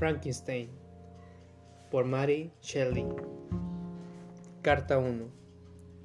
Frankenstein 0.00 0.70
por 1.90 2.06
Mary 2.06 2.50
Shelley. 2.62 3.04
Carta 4.62 4.96
1 4.96 5.26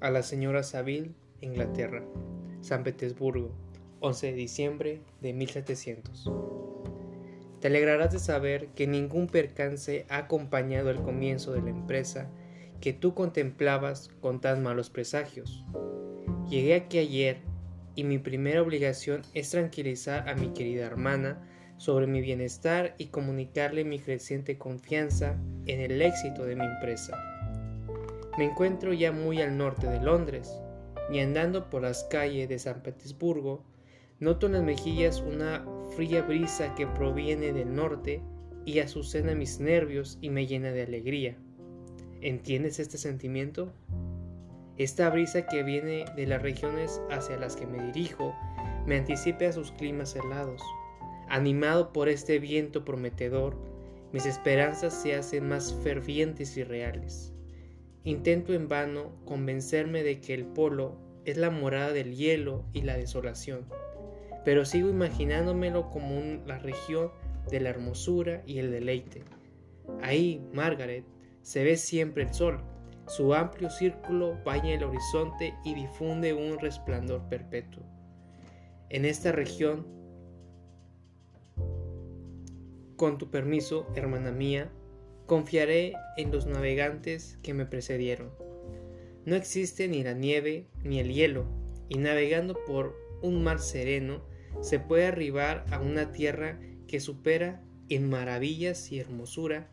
a 0.02 0.12
la 0.12 0.22
señora 0.22 0.64
Saville, 0.64 1.12
Inglaterra, 1.40 2.04
San 2.60 2.84
Petersburgo, 2.84 3.52
11 4.02 4.28
de 4.28 4.34
diciembre 4.34 5.02
de 5.22 5.32
1700. 5.32 6.30
Te 7.62 7.68
alegrarás 7.68 8.12
de 8.12 8.20
saber 8.20 8.68
que 8.76 8.86
ningún 8.86 9.28
percance 9.28 10.06
ha 10.10 10.18
acompañado 10.18 10.90
el 10.90 11.02
comienzo 11.02 11.54
de 11.54 11.62
la 11.62 11.70
empresa 11.70 12.30
que 12.82 12.92
tú 12.92 13.14
contemplabas 13.14 14.10
con 14.20 14.42
tan 14.42 14.62
malos 14.62 14.90
presagios. 14.90 15.64
Llegué 16.50 16.76
aquí 16.76 16.98
ayer 16.98 17.38
y 17.96 18.04
mi 18.04 18.18
primera 18.18 18.62
obligación 18.62 19.22
es 19.34 19.52
tranquilizar 19.52 20.28
a 20.28 20.36
mi 20.36 20.50
querida 20.50 20.86
hermana 20.86 21.48
sobre 21.78 22.08
mi 22.08 22.22
bienestar 22.22 22.96
y 22.98 23.08
comunicarle 23.08 23.84
mi 23.84 24.00
creciente 24.00 24.58
confianza 24.58 25.36
en 25.66 25.82
el 25.82 26.02
éxito 26.02 26.46
de 26.46 26.56
mi 26.56 26.66
empresa. 26.66 27.18
Me 28.38 28.46
encuentro 28.46 28.94
ya 28.94 29.12
muy 29.12 29.42
al 29.42 29.58
norte 29.58 29.88
de 29.88 30.02
Londres 30.02 30.52
y 31.10 31.20
andando 31.20 31.70
por 31.70 31.82
las 31.82 32.04
calles 32.06 32.50
de 32.50 32.60
San 32.60 32.82
Petersburgo, 32.82 33.64
noto 34.20 34.48
en 34.48 34.54
las 34.54 34.64
mejillas 34.64 35.22
una 35.22 35.66
fría 35.96 36.22
brisa 36.22 36.74
que 36.76 36.88
proviene 36.88 37.54
del 37.54 37.74
norte 37.74 38.22
y 38.66 38.80
azucena 38.80 39.36
mis 39.36 39.60
nervios 39.60 40.18
y 40.22 40.30
me 40.30 40.48
llena 40.48 40.72
de 40.72 40.84
alegría. 40.84 41.38
¿Entiendes 42.22 42.80
este 42.80 42.98
sentimiento? 42.98 43.72
Esta 44.78 45.10
brisa 45.10 45.46
que 45.46 45.64
viene 45.64 46.06
de 46.16 46.26
las 46.26 46.42
regiones 46.42 47.02
hacia 47.12 47.38
las 47.38 47.56
que 47.56 47.68
me 47.68 47.82
dirijo 47.92 48.34
me 48.86 48.98
anticipa 48.98 49.46
a 49.46 49.54
sus 49.54 49.72
climas 49.72 50.16
helados, 50.16 50.62
Animado 51.28 51.92
por 51.92 52.10
este 52.10 52.40
viento 52.40 52.86
prometedor, 52.86 53.58
mis 54.14 54.26
esperanzas 54.26 54.94
se 54.94 55.16
hacen 55.16 55.48
más 55.48 55.74
fervientes 55.84 56.56
y 56.58 56.64
reales. 56.64 57.34
Intento 58.04 58.54
en 58.54 58.68
vano 58.68 59.12
convencerme 59.26 60.04
de 60.04 60.22
que 60.22 60.34
el 60.34 60.46
polo 60.46 60.98
es 61.26 61.38
la 61.38 61.50
morada 61.50 61.92
del 61.92 62.16
hielo 62.16 62.64
y 62.72 62.84
la 62.84 62.96
desolación, 62.96 63.66
pero 64.46 64.64
sigo 64.64 64.90
imaginándomelo 64.90 65.90
como 65.90 66.22
la 66.46 66.60
región 66.60 67.12
de 67.50 67.60
la 67.60 67.70
hermosura 67.70 68.44
y 68.46 68.60
el 68.60 68.72
deleite. 68.72 69.24
Ahí, 70.02 70.48
Margaret, 70.54 71.04
se 71.42 71.64
ve 71.64 71.78
siempre 71.78 72.24
el 72.24 72.34
sol. 72.34 72.62
Su 73.08 73.34
amplio 73.34 73.70
círculo 73.70 74.38
baña 74.44 74.74
el 74.74 74.84
horizonte 74.84 75.54
y 75.64 75.74
difunde 75.74 76.34
un 76.34 76.60
resplandor 76.60 77.28
perpetuo. 77.28 77.84
En 78.90 79.06
esta 79.06 79.32
región 79.32 79.86
con 82.96 83.18
tu 83.18 83.30
permiso, 83.30 83.88
hermana 83.96 84.32
mía, 84.32 84.72
confiaré 85.26 85.94
en 86.18 86.32
los 86.32 86.46
navegantes 86.46 87.38
que 87.42 87.54
me 87.54 87.66
precedieron. 87.66 88.32
No 89.26 89.36
existe 89.36 89.88
ni 89.88 90.04
la 90.04 90.14
nieve 90.14 90.68
ni 90.84 91.00
el 91.00 91.14
hielo, 91.14 91.46
y 91.90 91.98
navegando 91.98 92.56
por 92.66 92.96
un 93.22 93.44
mar 93.44 93.60
sereno 93.60 94.24
se 94.62 94.80
puede 94.80 95.08
arribar 95.08 95.66
a 95.72 95.80
una 95.80 96.12
tierra 96.12 96.60
que 96.88 97.00
supera 97.00 97.64
en 97.90 98.10
maravillas 98.10 98.92
y 98.92 99.00
hermosura 99.00 99.70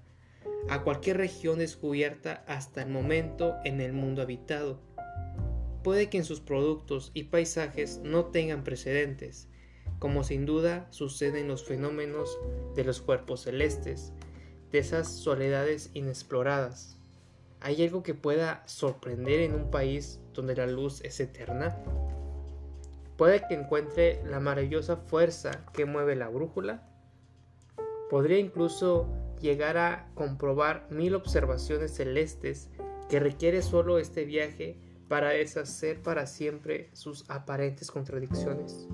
a 0.68 0.82
cualquier 0.82 1.16
región 1.18 1.58
descubierta 1.58 2.44
hasta 2.46 2.82
el 2.82 2.90
momento 2.90 3.54
en 3.64 3.80
el 3.80 3.92
mundo 3.92 4.22
habitado. 4.22 4.80
Puede 5.82 6.08
que 6.08 6.18
en 6.18 6.24
sus 6.24 6.40
productos 6.40 7.10
y 7.14 7.24
paisajes 7.24 8.00
no 8.04 8.26
tengan 8.26 8.62
precedentes, 8.62 9.48
como 10.02 10.24
sin 10.24 10.46
duda 10.46 10.88
suceden 10.90 11.46
los 11.46 11.62
fenómenos 11.62 12.36
de 12.74 12.82
los 12.82 13.00
cuerpos 13.00 13.42
celestes, 13.42 14.12
de 14.72 14.80
esas 14.80 15.06
soledades 15.06 15.92
inexploradas. 15.94 16.98
¿Hay 17.60 17.84
algo 17.84 18.02
que 18.02 18.12
pueda 18.12 18.64
sorprender 18.66 19.38
en 19.38 19.54
un 19.54 19.70
país 19.70 20.18
donde 20.34 20.56
la 20.56 20.66
luz 20.66 21.02
es 21.04 21.20
eterna? 21.20 21.78
¿Puede 23.16 23.46
que 23.46 23.54
encuentre 23.54 24.20
la 24.26 24.40
maravillosa 24.40 24.96
fuerza 24.96 25.64
que 25.72 25.84
mueve 25.84 26.16
la 26.16 26.28
brújula? 26.28 26.82
Podría 28.10 28.38
incluso 28.38 29.06
llegar 29.40 29.76
a 29.78 30.10
comprobar 30.16 30.88
mil 30.90 31.14
observaciones 31.14 31.94
celestes 31.94 32.70
que 33.08 33.20
requiere 33.20 33.62
solo 33.62 34.00
este 34.00 34.24
viaje 34.24 34.80
para 35.06 35.28
deshacer 35.28 36.02
para 36.02 36.26
siempre 36.26 36.90
sus 36.92 37.24
aparentes 37.30 37.92
contradicciones 37.92 38.88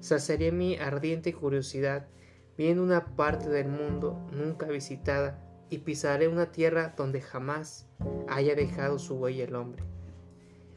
saciaré 0.00 0.50
mi 0.52 0.76
ardiente 0.76 1.32
curiosidad 1.32 2.08
viendo 2.56 2.82
una 2.82 3.16
parte 3.16 3.48
del 3.48 3.68
mundo 3.68 4.18
nunca 4.32 4.66
visitada 4.66 5.42
y 5.70 5.78
pisaré 5.78 6.28
una 6.28 6.50
tierra 6.50 6.94
donde 6.96 7.20
jamás 7.20 7.88
haya 8.28 8.54
dejado 8.54 8.98
su 8.98 9.14
huella 9.14 9.44
el 9.44 9.54
hombre. 9.54 9.84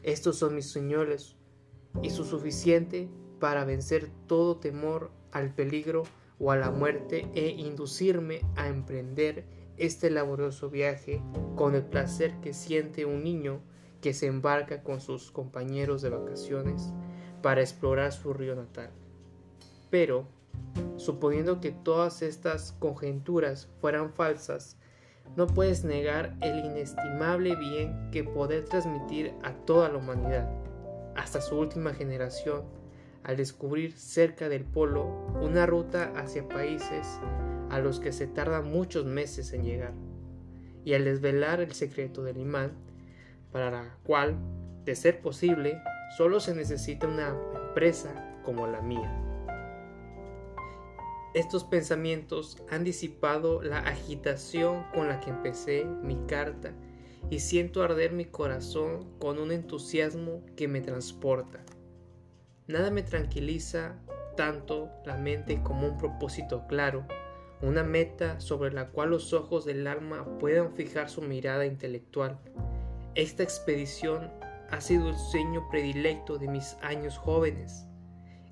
Estos 0.02 0.36
son 0.36 0.54
mis 0.54 0.66
sueños 0.66 1.36
y 2.02 2.10
su 2.10 2.24
suficiente 2.24 3.08
para 3.40 3.64
vencer 3.64 4.10
todo 4.26 4.58
temor 4.58 5.10
al 5.32 5.54
peligro 5.54 6.04
o 6.38 6.50
a 6.50 6.56
la 6.56 6.70
muerte 6.70 7.28
e 7.34 7.48
inducirme 7.48 8.40
a 8.56 8.68
emprender 8.68 9.44
este 9.76 10.10
laborioso 10.10 10.70
viaje 10.70 11.20
con 11.56 11.74
el 11.74 11.84
placer 11.84 12.40
que 12.40 12.54
siente 12.54 13.04
un 13.04 13.24
niño 13.24 13.60
que 14.00 14.14
se 14.14 14.26
embarca 14.26 14.82
con 14.82 15.00
sus 15.00 15.30
compañeros 15.30 16.02
de 16.02 16.10
vacaciones 16.10 16.92
para 17.42 17.60
explorar 17.60 18.12
su 18.12 18.32
río 18.32 18.54
natal. 18.54 18.90
Pero, 19.94 20.26
suponiendo 20.96 21.60
que 21.60 21.70
todas 21.70 22.20
estas 22.22 22.72
conjeturas 22.80 23.68
fueran 23.80 24.12
falsas, 24.12 24.76
no 25.36 25.46
puedes 25.46 25.84
negar 25.84 26.36
el 26.40 26.64
inestimable 26.64 27.54
bien 27.54 28.10
que 28.10 28.24
poder 28.24 28.64
transmitir 28.64 29.32
a 29.44 29.52
toda 29.52 29.88
la 29.88 29.98
humanidad, 29.98 30.50
hasta 31.14 31.40
su 31.40 31.56
última 31.56 31.94
generación, 31.94 32.64
al 33.22 33.36
descubrir 33.36 33.92
cerca 33.92 34.48
del 34.48 34.64
polo 34.64 35.06
una 35.40 35.64
ruta 35.64 36.12
hacia 36.16 36.48
países 36.48 37.06
a 37.70 37.78
los 37.78 38.00
que 38.00 38.10
se 38.10 38.26
tardan 38.26 38.68
muchos 38.68 39.04
meses 39.04 39.52
en 39.52 39.62
llegar, 39.62 39.92
y 40.84 40.94
al 40.94 41.04
desvelar 41.04 41.60
el 41.60 41.72
secreto 41.72 42.24
del 42.24 42.38
imán, 42.38 42.72
para 43.52 43.70
la 43.70 43.96
cual, 44.02 44.34
de 44.84 44.96
ser 44.96 45.20
posible, 45.20 45.80
solo 46.16 46.40
se 46.40 46.52
necesita 46.52 47.06
una 47.06 47.36
empresa 47.68 48.40
como 48.44 48.66
la 48.66 48.80
mía. 48.80 49.23
Estos 51.34 51.64
pensamientos 51.64 52.62
han 52.70 52.84
disipado 52.84 53.60
la 53.60 53.80
agitación 53.80 54.84
con 54.94 55.08
la 55.08 55.18
que 55.18 55.30
empecé 55.30 55.84
mi 55.84 56.14
carta 56.28 56.72
y 57.28 57.40
siento 57.40 57.82
arder 57.82 58.12
mi 58.12 58.24
corazón 58.24 59.18
con 59.18 59.40
un 59.40 59.50
entusiasmo 59.50 60.44
que 60.54 60.68
me 60.68 60.80
transporta. 60.80 61.64
Nada 62.68 62.92
me 62.92 63.02
tranquiliza 63.02 63.96
tanto 64.36 64.90
la 65.04 65.16
mente 65.16 65.60
como 65.60 65.88
un 65.88 65.98
propósito 65.98 66.68
claro, 66.68 67.04
una 67.62 67.82
meta 67.82 68.38
sobre 68.38 68.72
la 68.72 68.90
cual 68.90 69.10
los 69.10 69.32
ojos 69.32 69.64
del 69.64 69.88
alma 69.88 70.38
puedan 70.38 70.72
fijar 70.74 71.10
su 71.10 71.20
mirada 71.20 71.66
intelectual. 71.66 72.38
Esta 73.16 73.42
expedición 73.42 74.30
ha 74.70 74.80
sido 74.80 75.08
el 75.08 75.16
sueño 75.16 75.68
predilecto 75.68 76.38
de 76.38 76.46
mis 76.46 76.76
años 76.80 77.18
jóvenes 77.18 77.88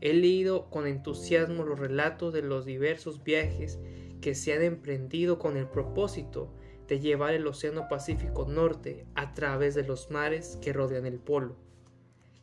He 0.03 0.13
leído 0.15 0.69
con 0.69 0.89
entusiasmo 0.89 1.63
los 1.63 1.79
relatos 1.79 2.33
de 2.33 2.43
los 2.43 2.65
diversos 2.65 3.23
viajes 3.23 3.79
que 4.21 4.35
se 4.35 4.53
han 4.53 4.63
emprendido 4.63 5.39
con 5.39 5.57
el 5.57 5.69
propósito 5.69 6.53
de 6.89 6.99
llevar 6.99 7.35
el 7.35 7.47
Océano 7.47 7.87
Pacífico 7.89 8.45
Norte 8.45 9.07
a 9.15 9.33
través 9.33 9.77
de 9.77 9.85
los 9.85 10.11
mares 10.11 10.59
que 10.61 10.73
rodean 10.73 11.07
el 11.07 11.21
polo. 11.21 11.55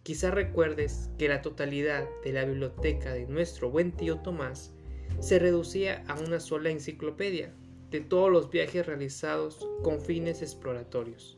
Quizá 0.04 0.32
recuerdes 0.32 1.10
que 1.18 1.28
la 1.28 1.42
totalidad 1.42 2.08
de 2.24 2.32
la 2.32 2.46
biblioteca 2.46 3.12
de 3.12 3.28
nuestro 3.28 3.70
buen 3.70 3.92
tío 3.92 4.20
Tomás 4.20 4.74
se 5.20 5.38
reducía 5.38 6.06
a 6.08 6.18
una 6.18 6.40
sola 6.40 6.70
enciclopedia 6.70 7.54
de 7.92 8.00
todos 8.00 8.32
los 8.32 8.50
viajes 8.50 8.86
realizados 8.86 9.68
con 9.84 10.00
fines 10.00 10.42
exploratorios. 10.42 11.38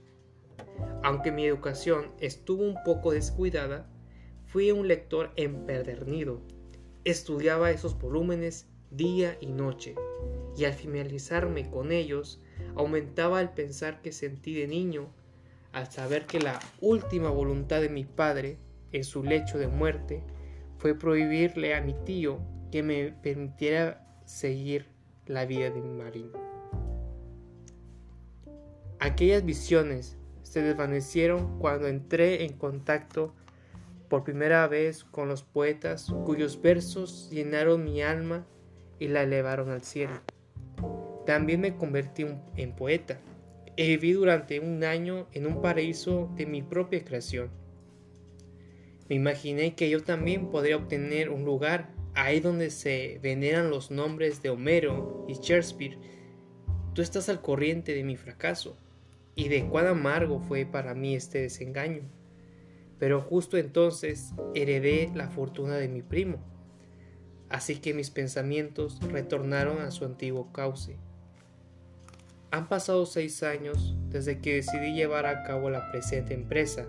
Aunque 1.02 1.32
mi 1.32 1.48
educación 1.48 2.12
estuvo 2.20 2.64
un 2.64 2.76
poco 2.86 3.12
descuidada, 3.12 3.90
Fui 4.52 4.70
un 4.70 4.86
lector 4.90 5.32
empedernido. 5.38 6.42
Estudiaba 7.06 7.72
esos 7.72 7.98
volúmenes 7.98 8.68
día 8.90 9.38
y 9.40 9.46
noche, 9.46 9.96
y 10.58 10.66
al 10.66 10.74
finalizarme 10.74 11.70
con 11.70 11.94
ellos, 11.94 12.42
aumentaba 12.76 13.40
el 13.40 13.52
pensar 13.52 14.02
que 14.02 14.12
sentí 14.12 14.54
de 14.54 14.68
niño 14.68 15.08
al 15.72 15.90
saber 15.90 16.26
que 16.26 16.42
la 16.42 16.60
última 16.82 17.30
voluntad 17.30 17.80
de 17.80 17.88
mi 17.88 18.04
padre, 18.04 18.58
en 18.92 19.06
su 19.06 19.24
lecho 19.24 19.58
de 19.58 19.70
muerte, 19.70 20.22
fue 20.80 21.00
prohibirle 21.00 21.74
a 21.74 21.80
mi 21.80 21.94
tío 22.04 22.42
que 22.74 22.84
me 22.84 23.14
permitiera 23.24 24.06
seguir 24.26 24.88
la 25.28 25.46
vida 25.46 25.70
de 25.70 25.82
mi 25.82 25.94
marino. 25.94 26.38
Aquellas 29.00 29.46
visiones 29.46 30.18
se 30.44 30.62
desvanecieron 30.62 31.58
cuando 31.58 31.88
entré 31.88 32.44
en 32.44 32.58
contacto 32.58 33.34
por 34.12 34.26
primera 34.26 34.68
vez 34.68 35.06
con 35.06 35.30
los 35.30 35.42
poetas 35.42 36.14
cuyos 36.26 36.62
versos 36.62 37.30
llenaron 37.32 37.86
mi 37.86 38.02
alma 38.02 38.46
y 39.00 39.08
la 39.08 39.24
elevaron 39.24 39.70
al 39.70 39.84
cielo. 39.84 40.20
También 41.26 41.62
me 41.62 41.78
convertí 41.78 42.26
en 42.58 42.76
poeta. 42.76 43.22
Y 43.78 43.88
viví 43.88 44.12
durante 44.12 44.60
un 44.60 44.84
año 44.84 45.30
en 45.32 45.48
un 45.48 45.62
paraíso 45.62 46.30
de 46.36 46.46
mi 46.46 46.62
propia 46.62 47.06
creación. 47.06 47.52
Me 49.08 49.16
imaginé 49.16 49.76
que 49.76 49.90
yo 49.90 50.04
también 50.04 50.50
podría 50.50 50.76
obtener 50.76 51.30
un 51.30 51.46
lugar 51.46 51.94
ahí 52.14 52.42
donde 52.42 52.70
se 52.70 53.18
veneran 53.24 53.70
los 53.70 53.92
nombres 53.92 54.42
de 54.42 54.50
Homero 54.50 55.26
y 55.30 55.36
Shakespeare. 55.36 55.98
Tú 56.94 57.02
estás 57.02 57.30
al 57.30 57.42
corriente 57.42 57.94
de 57.94 58.04
mi 58.04 58.18
fracaso 58.18 58.76
y 59.36 59.48
de 59.48 59.66
cuán 59.70 59.88
amargo 59.88 60.42
fue 60.42 60.66
para 60.66 60.94
mí 60.96 61.16
este 61.16 61.40
desengaño. 61.44 62.21
Pero 63.02 63.20
justo 63.20 63.58
entonces 63.58 64.32
heredé 64.54 65.10
la 65.16 65.28
fortuna 65.28 65.76
de 65.76 65.88
mi 65.88 66.04
primo, 66.04 66.38
así 67.50 67.78
que 67.78 67.96
mis 67.96 68.12
pensamientos 68.12 69.00
retornaron 69.02 69.82
a 69.82 69.90
su 69.90 70.06
antiguo 70.06 70.54
cauce. 70.54 70.98
Han 72.52 72.70
pasado 72.70 73.08
seis 73.08 73.42
años 73.42 73.96
desde 74.12 74.38
que 74.38 74.54
decidí 74.54 74.94
llevar 74.94 75.26
a 75.26 75.42
cabo 75.42 75.72
la 75.72 75.90
presente 75.90 76.36
empresa, 76.36 76.86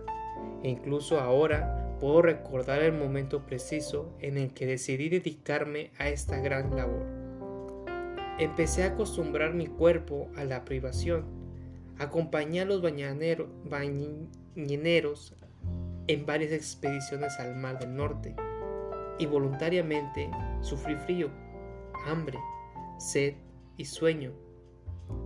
e 0.63 0.69
incluso 0.69 1.19
ahora 1.19 1.97
puedo 1.99 2.21
recordar 2.21 2.83
el 2.83 2.93
momento 2.93 3.47
preciso 3.47 4.15
en 4.21 4.37
el 4.37 4.53
que 4.53 4.67
decidí 4.67 5.09
dedicarme 5.09 5.93
a 5.97 6.11
esta 6.11 6.39
gran 6.41 6.77
labor. 6.77 7.07
Empecé 8.39 8.83
a 8.83 8.89
acostumbrar 8.89 9.55
mi 9.55 9.67
cuerpo 9.67 10.29
a 10.37 10.45
la 10.45 10.67
privación, 10.67 11.25
acompañé 11.97 12.61
a 12.61 12.65
los 12.67 12.83
bañaneros, 12.83 13.49
bañineros 13.65 15.37
en 16.13 16.27
varias 16.27 16.53
expediciones 16.53 17.39
al 17.39 17.57
Mar 17.57 17.79
del 17.79 17.95
Norte 17.95 18.35
y 19.19 19.27
voluntariamente 19.27 20.31
sufrí 20.61 20.97
frío, 20.97 21.31
hambre, 22.07 22.39
sed 22.99 23.35
y 23.77 23.85
sueño 23.85 24.33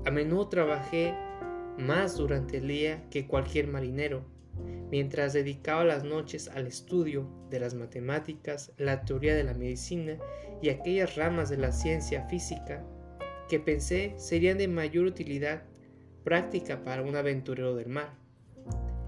a 0.04 0.10
menudo 0.10 0.48
trabajé 0.48 1.14
más 1.78 2.16
durante 2.16 2.58
el 2.58 2.68
día 2.68 3.04
que 3.10 3.26
cualquier 3.26 3.66
marinero, 3.66 4.24
mientras 4.90 5.32
dedicaba 5.32 5.84
las 5.84 6.04
noches 6.04 6.48
al 6.48 6.66
estudio 6.66 7.28
de 7.50 7.60
las 7.60 7.74
matemáticas, 7.74 8.72
la 8.78 9.04
teoría 9.04 9.34
de 9.34 9.44
la 9.44 9.54
medicina 9.54 10.16
y 10.62 10.68
aquellas 10.68 11.16
ramas 11.16 11.48
de 11.50 11.58
la 11.58 11.72
ciencia 11.72 12.22
física 12.28 12.84
que 13.48 13.60
pensé 13.60 14.14
serían 14.16 14.58
de 14.58 14.68
mayor 14.68 15.06
utilidad 15.06 15.64
práctica 16.24 16.82
para 16.82 17.02
un 17.02 17.16
aventurero 17.16 17.74
del 17.74 17.88
mar. 17.88 18.16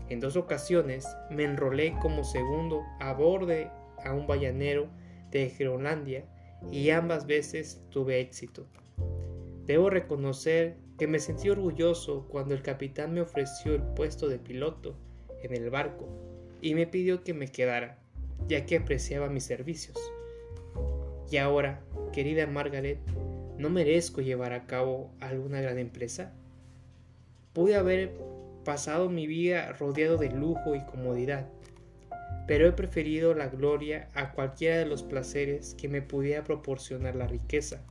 En 0.09 0.21
dos 0.21 0.37
ocasiones 0.37 1.07
me 1.31 1.45
enrolé 1.45 1.95
como 2.01 2.25
segundo 2.25 2.83
a 3.01 3.13
bordo 3.13 3.53
a 4.05 4.13
un 4.15 4.27
ballanero 4.27 4.89
de 5.31 5.49
Groenlandia 5.49 6.25
y 6.73 6.91
ambas 6.91 7.27
veces 7.27 7.83
tuve 7.91 8.21
éxito. 8.21 8.67
Debo 9.67 9.91
reconocer 9.91 10.77
que 10.99 11.07
me 11.07 11.19
sentí 11.19 11.51
orgulloso 11.51 12.27
cuando 12.29 12.55
el 12.55 12.63
capitán 12.63 13.13
me 13.13 13.21
ofreció 13.21 13.75
el 13.75 13.83
puesto 13.83 14.29
de 14.29 14.39
piloto 14.39 14.97
en 15.43 15.55
el 15.55 15.71
barco 15.71 16.09
y 16.61 16.75
me 16.75 16.87
pidió 16.87 17.23
que 17.23 17.35
me 17.35 17.49
quedara, 17.49 17.99
ya 18.49 18.65
que 18.65 18.77
apreciaba 18.77 19.29
mis 19.29 19.45
servicios. 19.45 19.97
Y 21.31 21.37
ahora, 21.37 21.83
querida 22.13 22.47
Margaret, 22.47 22.99
¿no 23.59 23.69
merezco 23.69 24.23
llevar 24.23 24.53
a 24.55 24.67
cabo 24.67 25.13
alguna 25.21 25.61
gran 25.61 25.79
empresa? 25.79 26.33
Pude 27.53 27.77
haber 27.77 28.15
pasado 28.69 29.09
mi 29.09 29.27
vida 29.27 29.73
rodeado 29.73 30.19
de 30.19 30.29
lujo 30.29 30.75
y 30.75 30.85
comodidad, 30.85 31.49
pero 32.47 32.69
he 32.69 32.73
preferido 32.73 33.33
la 33.33 33.49
gloria 33.49 34.11
a 34.13 34.33
cualquiera 34.33 34.77
de 34.77 34.85
los 34.85 35.03
placeres 35.03 35.75
que 35.75 35.89
me 35.89 36.03
pudiera 36.03 36.45
proporcionar 36.45 37.17
la 37.17 37.27
riqueza. 37.27 37.83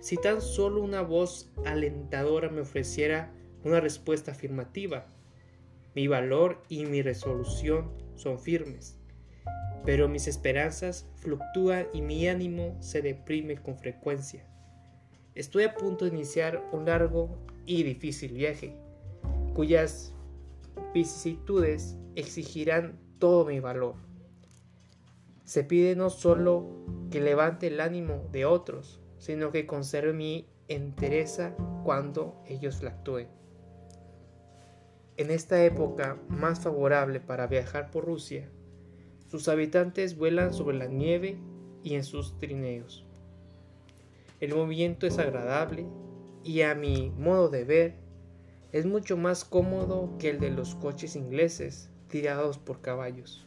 Si 0.00 0.16
tan 0.16 0.40
solo 0.40 0.80
una 0.80 1.02
voz 1.02 1.52
alentadora 1.66 2.48
me 2.48 2.62
ofreciera 2.62 3.30
una 3.62 3.78
respuesta 3.78 4.32
afirmativa, 4.32 5.04
mi 5.94 6.06
valor 6.06 6.62
y 6.70 6.86
mi 6.86 7.02
resolución 7.02 7.92
son 8.14 8.38
firmes, 8.38 8.96
pero 9.84 10.08
mis 10.08 10.28
esperanzas 10.28 11.06
fluctúan 11.16 11.88
y 11.92 12.00
mi 12.00 12.26
ánimo 12.26 12.78
se 12.80 13.02
deprime 13.02 13.58
con 13.58 13.76
frecuencia. 13.76 14.46
Estoy 15.34 15.64
a 15.64 15.74
punto 15.74 16.06
de 16.06 16.12
iniciar 16.12 16.66
un 16.72 16.86
largo 16.86 17.36
y 17.66 17.82
difícil 17.82 18.32
viaje, 18.32 18.78
cuyas 19.54 20.14
vicisitudes 20.94 21.96
exigirán 22.14 22.98
todo 23.18 23.44
mi 23.44 23.60
valor. 23.60 23.94
Se 25.44 25.64
pide 25.64 25.96
no 25.96 26.10
solo 26.10 26.66
que 27.10 27.20
levante 27.20 27.66
el 27.66 27.80
ánimo 27.80 28.28
de 28.32 28.44
otros, 28.44 29.00
sino 29.18 29.52
que 29.52 29.66
conserve 29.66 30.12
mi 30.12 30.48
entereza 30.68 31.54
cuando 31.84 32.42
ellos 32.46 32.82
la 32.82 32.90
actúen. 32.90 33.28
En 35.16 35.30
esta 35.30 35.62
época 35.64 36.18
más 36.28 36.60
favorable 36.60 37.20
para 37.20 37.46
viajar 37.46 37.90
por 37.90 38.06
Rusia, 38.06 38.48
sus 39.28 39.48
habitantes 39.48 40.16
vuelan 40.16 40.52
sobre 40.52 40.78
la 40.78 40.86
nieve 40.86 41.38
y 41.82 41.94
en 41.94 42.04
sus 42.04 42.38
trineos. 42.38 43.06
El 44.40 44.54
movimiento 44.54 45.06
es 45.06 45.18
agradable 45.18 45.86
y 46.42 46.62
a 46.62 46.74
mi 46.74 47.10
modo 47.10 47.48
de 47.48 47.64
ver 47.64 48.01
es 48.72 48.86
mucho 48.86 49.18
más 49.18 49.44
cómodo 49.44 50.16
que 50.18 50.30
el 50.30 50.40
de 50.40 50.50
los 50.50 50.74
coches 50.74 51.14
ingleses 51.14 51.90
tirados 52.08 52.58
por 52.58 52.80
caballos. 52.80 53.46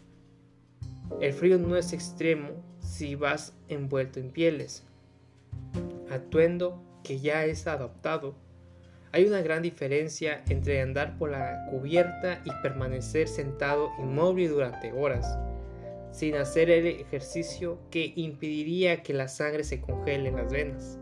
El 1.19 1.33
frío 1.33 1.57
no 1.57 1.75
es 1.75 1.93
extremo 1.93 2.49
si 2.79 3.15
vas 3.15 3.53
envuelto 3.67 4.19
en 4.19 4.31
pieles, 4.31 4.83
atuendo 6.09 6.81
que 7.03 7.19
ya 7.19 7.45
es 7.45 7.67
adoptado. 7.67 8.35
Hay 9.11 9.25
una 9.25 9.41
gran 9.41 9.61
diferencia 9.61 10.43
entre 10.49 10.81
andar 10.81 11.17
por 11.17 11.31
la 11.31 11.67
cubierta 11.69 12.41
y 12.43 12.51
permanecer 12.61 13.27
sentado 13.27 13.91
inmóvil 13.99 14.49
durante 14.49 14.91
horas, 14.91 15.37
sin 16.11 16.35
hacer 16.35 16.69
el 16.69 16.85
ejercicio 16.85 17.79
que 17.89 18.13
impediría 18.15 19.03
que 19.03 19.13
la 19.13 19.27
sangre 19.27 19.63
se 19.63 19.81
congele 19.81 20.29
en 20.29 20.35
las 20.35 20.51
venas. 20.51 20.99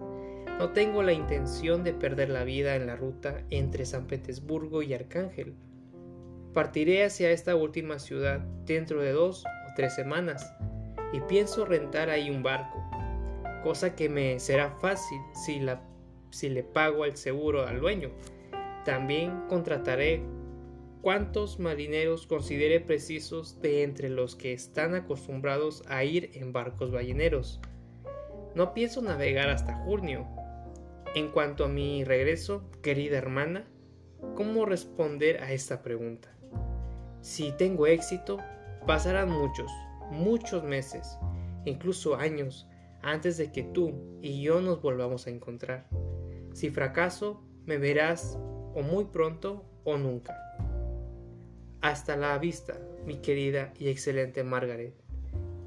No 0.60 0.70
tengo 0.70 1.04
la 1.04 1.14
intención 1.14 1.84
de 1.84 1.94
perder 1.94 2.30
la 2.30 2.44
vida 2.44 2.76
en 2.76 2.88
la 2.88 2.96
ruta 2.96 3.44
entre 3.50 3.86
San 3.86 4.08
Petersburgo 4.08 4.82
y 4.82 4.94
Arcángel. 4.94 5.56
Partiré 6.54 7.04
hacia 7.04 7.32
esta 7.32 7.56
última 7.56 8.00
ciudad 8.00 8.40
dentro 8.66 9.02
de 9.02 9.12
dos 9.12 9.44
o 9.46 9.74
tres 9.76 9.96
semanas 9.96 10.54
y 11.12 11.20
pienso 11.22 11.66
rentar 11.66 12.10
ahí 12.10 12.30
un 12.30 12.44
barco 12.44 12.84
cosa 13.64 13.96
que 13.96 14.10
me 14.10 14.40
será 14.40 14.70
fácil 14.70 15.20
si, 15.34 16.50
le 16.50 16.64
pago 16.64 17.06
el 17.06 17.16
seguro 17.16 17.66
al 17.66 17.80
dueño. 17.80 18.12
También 18.86 19.46
contrataré 19.48 20.22
cuantos 21.02 21.60
marineros 21.60 22.28
considere 22.28 22.82
precisos 22.82 23.62
de 23.62 23.84
entre 23.84 24.10
los 24.10 24.36
que 24.36 24.54
están 24.54 24.94
acostumbrados 24.94 25.84
a 25.88 26.04
ir 26.04 26.32
en 26.34 26.52
barcos 26.52 26.92
balleneros. 26.92 27.62
No 28.54 28.74
pienso 28.74 29.02
navegar 29.02 29.50
hasta 29.50 29.76
junio. 29.76 30.28
En 31.16 31.30
cuanto 31.30 31.66
a 31.66 31.68
mi 31.68 32.04
regreso, 32.04 32.64
querida 32.82 33.20
hermana, 33.20 33.68
¿cómo 34.36 34.66
responder 34.66 35.44
a 35.44 35.52
esta 35.52 35.84
pregunta? 35.84 36.36
Si 37.22 37.52
tengo 37.52 37.86
éxito, 37.86 38.40
pasarán 38.88 39.30
muchos, 39.30 39.72
muchos 40.10 40.64
meses, 40.64 41.20
incluso 41.66 42.16
años, 42.16 42.68
antes 43.04 43.38
de 43.38 43.52
que 43.52 43.62
tú 43.62 43.94
y 44.24 44.42
yo 44.42 44.60
nos 44.60 44.82
volvamos 44.82 45.28
a 45.28 45.30
encontrar. 45.30 45.88
Si 46.54 46.72
fracaso, 46.72 47.44
me 47.68 47.78
verás 47.78 48.36
o 48.74 48.82
muy 48.82 49.06
pronto 49.06 49.66
o 49.84 49.98
nunca. 49.98 50.36
Hasta 51.82 52.18
la 52.18 52.36
vista, 52.40 52.80
mi 53.06 53.18
querida 53.18 53.72
y 53.78 53.90
excelente 53.90 54.44
Margaret. 54.44 54.96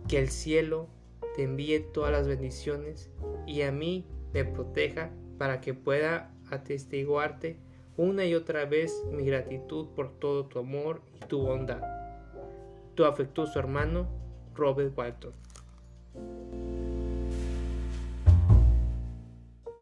Que 0.09 0.19
el 0.19 0.29
cielo 0.29 0.89
te 1.37 1.45
envíe 1.45 1.79
todas 1.93 2.11
las 2.11 2.27
bendiciones 2.27 3.13
y 3.47 3.63
a 3.63 3.71
mí 3.71 4.09
me 4.33 4.45
proteja 4.45 5.13
para 5.39 5.61
que 5.61 5.75
pueda 5.75 6.31
atestiguarte 6.51 7.57
una 7.97 8.25
y 8.25 8.35
otra 8.35 8.65
vez 8.67 8.93
mi 9.11 9.25
gratitud 9.25 9.89
por 9.95 10.19
todo 10.19 10.47
tu 10.47 10.59
amor 10.59 11.01
y 11.15 11.27
tu 11.27 11.41
bondad. 11.41 11.83
Tu 12.95 13.05
afectuoso 13.05 13.59
hermano, 13.59 14.07
Robert 14.55 14.97
Walton. 14.97 15.46